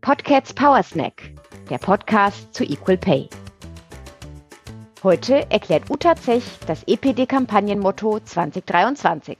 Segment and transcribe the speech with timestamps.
[0.00, 1.34] Podcats Power Snack,
[1.68, 3.28] der Podcast zu Equal Pay.
[5.02, 9.36] Heute erklärt Uta Zech das EPD-Kampagnenmotto 2023.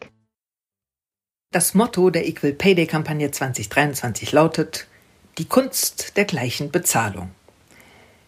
[1.50, 4.86] Das Motto der Equal Pay Day Kampagne 2023 lautet
[5.38, 7.30] Die Kunst der gleichen Bezahlung.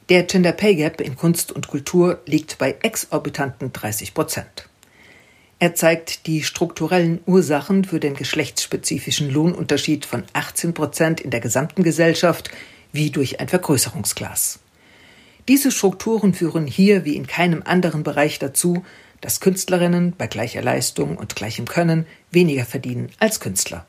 [0.08, 4.70] Der Gender Pay Gap in Kunst und Kultur liegt bei exorbitanten 30 Prozent.
[5.59, 11.83] Er zeigt die strukturellen Ursachen für den geschlechtsspezifischen Lohnunterschied von 18 Prozent in der gesamten
[11.83, 12.51] Gesellschaft
[12.92, 14.59] wie durch ein Vergrößerungsglas.
[15.48, 18.84] Diese Strukturen führen hier wie in keinem anderen Bereich dazu,
[19.23, 23.86] dass Künstlerinnen bei gleicher Leistung und gleichem Können weniger verdienen als Künstler.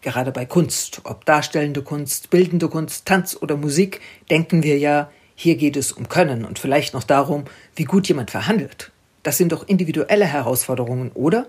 [0.00, 4.00] Gerade bei Kunst, ob darstellende Kunst, bildende Kunst, Tanz oder Musik,
[4.30, 7.44] denken wir ja, hier geht es um Können und vielleicht noch darum,
[7.76, 8.90] wie gut jemand verhandelt.
[9.24, 11.48] Das sind doch individuelle Herausforderungen, oder?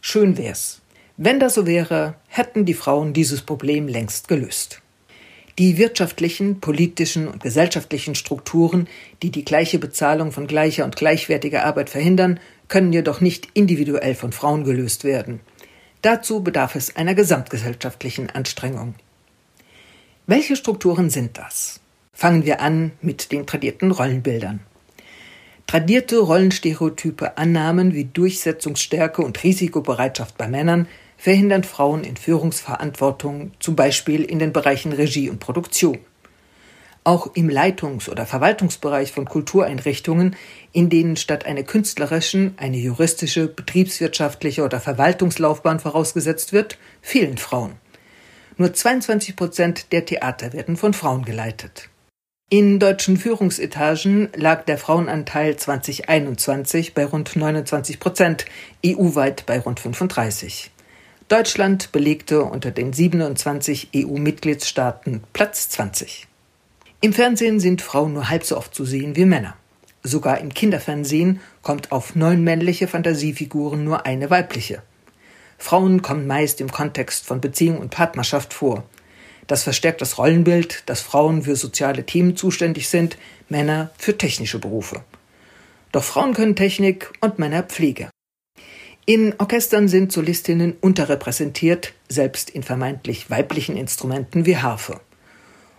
[0.00, 0.80] Schön wär's.
[1.16, 4.82] Wenn das so wäre, hätten die Frauen dieses Problem längst gelöst.
[5.58, 8.88] Die wirtschaftlichen, politischen und gesellschaftlichen Strukturen,
[9.22, 14.32] die die gleiche Bezahlung von gleicher und gleichwertiger Arbeit verhindern, können jedoch nicht individuell von
[14.32, 15.40] Frauen gelöst werden.
[16.02, 18.94] Dazu bedarf es einer gesamtgesellschaftlichen Anstrengung.
[20.26, 21.80] Welche Strukturen sind das?
[22.12, 24.60] Fangen wir an mit den tradierten Rollenbildern.
[25.66, 30.86] Tradierte Rollenstereotype Annahmen wie Durchsetzungsstärke und Risikobereitschaft bei Männern
[31.16, 35.98] verhindern Frauen in Führungsverantwortung, zum Beispiel in den Bereichen Regie und Produktion.
[37.02, 40.36] Auch im Leitungs- oder Verwaltungsbereich von Kultureinrichtungen,
[40.70, 47.72] in denen statt einer künstlerischen eine juristische, betriebswirtschaftliche oder Verwaltungslaufbahn vorausgesetzt wird, fehlen Frauen.
[48.56, 51.90] Nur 22 Prozent der Theater werden von Frauen geleitet.
[52.48, 58.44] In deutschen Führungsetagen lag der Frauenanteil 2021 bei rund 29 Prozent,
[58.86, 60.70] EU-weit bei rund 35.
[61.26, 66.28] Deutschland belegte unter den 27 EU-Mitgliedstaaten Platz 20.
[67.00, 69.56] Im Fernsehen sind Frauen nur halb so oft zu sehen wie Männer.
[70.04, 74.82] Sogar im Kinderfernsehen kommt auf neun männliche Fantasiefiguren nur eine weibliche.
[75.58, 78.84] Frauen kommen meist im Kontext von Beziehung und Partnerschaft vor.
[79.46, 83.16] Das verstärkt das Rollenbild, dass Frauen für soziale Themen zuständig sind,
[83.48, 85.04] Männer für technische Berufe.
[85.92, 88.10] Doch Frauen können Technik und Männer Pflege.
[89.08, 95.00] In Orchestern sind Solistinnen unterrepräsentiert, selbst in vermeintlich weiblichen Instrumenten wie Harfe.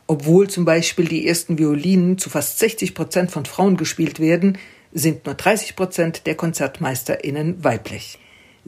[0.08, 4.58] Obwohl zum Beispiel die ersten Violinen zu fast 60 Prozent von Frauen gespielt werden,
[4.94, 8.18] sind nur 30 Prozent der KonzertmeisterInnen weiblich.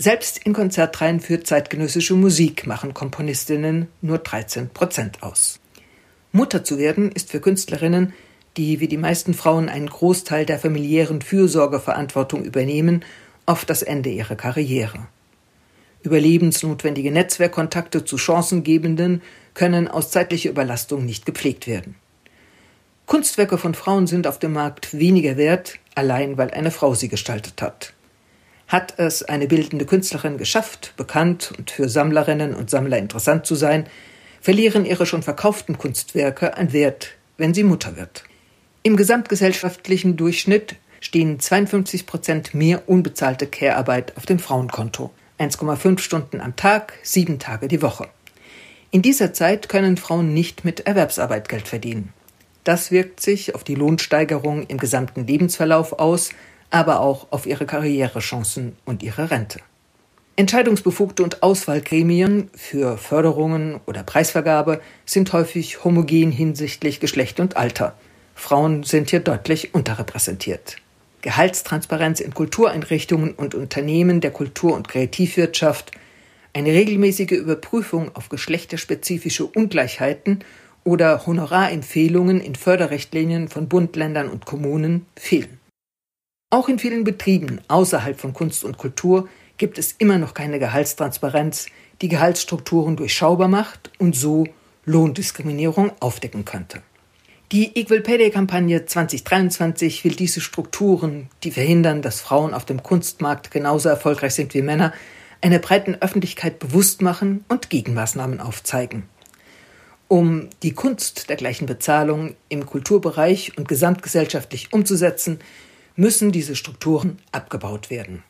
[0.01, 5.59] Selbst in Konzertreihen für zeitgenössische Musik machen Komponistinnen nur 13 Prozent aus.
[6.31, 8.13] Mutter zu werden ist für Künstlerinnen,
[8.55, 13.03] die wie die meisten Frauen einen Großteil der familiären Fürsorgeverantwortung übernehmen,
[13.45, 15.07] oft das Ende ihrer Karriere.
[16.03, 19.21] Überlebensnotwendige Netzwerkkontakte zu Chancengebenden
[19.53, 21.95] können aus zeitlicher Überlastung nicht gepflegt werden.
[23.05, 27.61] Kunstwerke von Frauen sind auf dem Markt weniger wert, allein weil eine Frau sie gestaltet
[27.61, 27.93] hat.
[28.69, 33.87] Hat es eine bildende Künstlerin geschafft, bekannt und für Sammlerinnen und Sammler interessant zu sein,
[34.41, 38.23] verlieren ihre schon verkauften Kunstwerke an Wert, wenn sie Mutter wird.
[38.83, 45.09] Im gesamtgesellschaftlichen Durchschnitt stehen 52 Prozent mehr unbezahlte Care-Arbeit auf dem Frauenkonto.
[45.39, 48.07] 1,5 Stunden am Tag, sieben Tage die Woche.
[48.91, 52.13] In dieser Zeit können Frauen nicht mit Erwerbsarbeit Geld verdienen.
[52.63, 56.29] Das wirkt sich auf die Lohnsteigerung im gesamten Lebensverlauf aus,
[56.69, 59.59] aber auch auf ihre Karrierechancen und ihre Rente.
[60.35, 67.95] Entscheidungsbefugte und Auswahlgremien für Förderungen oder Preisvergabe sind häufig homogen hinsichtlich Geschlecht und Alter.
[68.35, 70.77] Frauen sind hier deutlich unterrepräsentiert.
[71.21, 75.91] Gehaltstransparenz in Kultureinrichtungen und Unternehmen der Kultur- und Kreativwirtschaft,
[76.53, 80.39] eine regelmäßige Überprüfung auf geschlechterspezifische Ungleichheiten
[80.85, 85.58] oder Honorarempfehlungen in Förderrichtlinien von Bund, Ländern und Kommunen fehlen.
[86.51, 89.29] Auch in vielen Betrieben außerhalb von Kunst und Kultur
[89.59, 91.67] gibt es immer noch keine Gehaltstransparenz,
[92.01, 94.47] die Gehaltsstrukturen durchschaubar macht und so
[94.85, 96.81] Lohndiskriminierung aufdecken könnte.
[97.51, 102.81] Die Equal Pay Day Kampagne 2023 will diese Strukturen, die verhindern, dass Frauen auf dem
[102.81, 104.91] Kunstmarkt genauso erfolgreich sind wie Männer,
[105.41, 109.03] einer breiten Öffentlichkeit bewusst machen und Gegenmaßnahmen aufzeigen.
[110.07, 115.39] Um die Kunst der gleichen Bezahlung im Kulturbereich und gesamtgesellschaftlich umzusetzen,
[115.99, 118.23] müssen diese Strukturen abgebaut werden.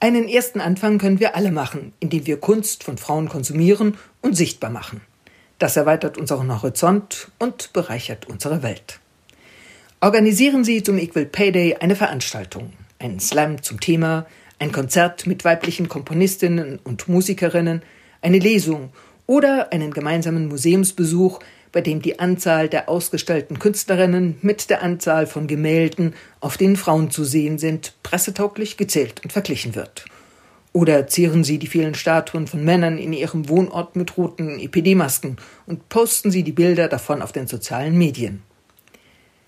[0.00, 4.70] Einen ersten Anfang können wir alle machen, indem wir Kunst von Frauen konsumieren und sichtbar
[4.70, 5.02] machen.
[5.58, 8.98] Das erweitert unseren Horizont und bereichert unsere Welt.
[10.00, 14.26] Organisieren Sie zum Equal Pay Day eine Veranstaltung, einen Slam zum Thema,
[14.58, 17.82] ein Konzert mit weiblichen Komponistinnen und Musikerinnen,
[18.22, 18.90] eine Lesung
[19.26, 21.40] oder einen gemeinsamen Museumsbesuch,
[21.76, 27.10] bei dem die Anzahl der ausgestellten Künstlerinnen mit der Anzahl von Gemälden, auf denen Frauen
[27.10, 30.06] zu sehen sind, pressetauglich gezählt und verglichen wird.
[30.72, 35.36] Oder zieren Sie die vielen Statuen von Männern in Ihrem Wohnort mit roten EPD-Masken
[35.66, 38.42] und posten Sie die Bilder davon auf den sozialen Medien.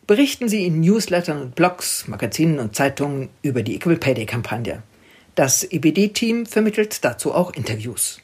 [0.07, 4.83] Berichten Sie in Newslettern und Blogs, Magazinen und Zeitungen über die Equal Pay Day Kampagne.
[5.35, 8.21] Das EBD-Team vermittelt dazu auch Interviews.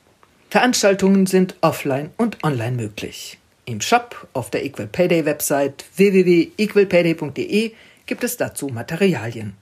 [0.50, 3.38] Veranstaltungen sind offline und online möglich.
[3.66, 7.72] Im Shop auf der Equal Pay Day Website www.equalpayday.de
[8.04, 9.54] gibt es dazu Materialien.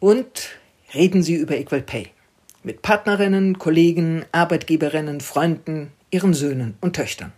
[0.00, 0.50] Und
[0.94, 2.08] reden Sie über Equal Pay
[2.62, 7.32] mit Partnerinnen, Kollegen, Arbeitgeberinnen, Freunden, ihren Söhnen und Töchtern.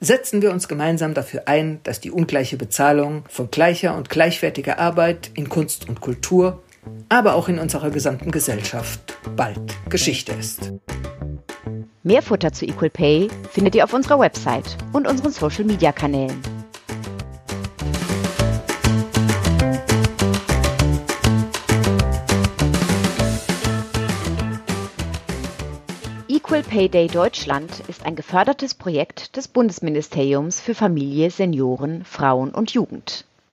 [0.00, 5.30] Setzen wir uns gemeinsam dafür ein, dass die ungleiche Bezahlung von gleicher und gleichwertiger Arbeit
[5.34, 6.62] in Kunst und Kultur,
[7.08, 9.60] aber auch in unserer gesamten Gesellschaft bald
[9.90, 10.72] Geschichte ist.
[12.02, 16.40] Mehr Futter zu Equal Pay findet ihr auf unserer Website und unseren Social-Media-Kanälen.
[26.26, 32.72] Equal Pay Day Deutschland ist ein gefördertes Projekt des Bundesministeriums für Familie, Senioren, Frauen und
[32.72, 33.26] Jugend.